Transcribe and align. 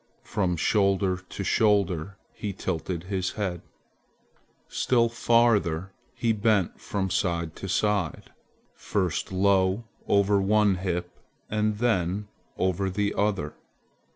From 0.23 0.57
shoulder 0.57 1.17
to 1.17 1.43
shoulder 1.43 2.17
he 2.33 2.53
tilted 2.53 3.03
his 3.03 3.33
head. 3.33 3.61
Still 4.67 5.09
farther 5.09 5.91
he 6.15 6.31
bent 6.33 6.79
from 6.81 7.11
side 7.11 7.55
to 7.57 7.69
side, 7.69 8.31
first 8.73 9.31
low 9.31 9.83
over 10.07 10.41
one 10.41 10.77
hip 10.77 11.19
and 11.51 11.77
then 11.77 12.27
over 12.57 12.89
the 12.89 13.13
other. 13.13 13.53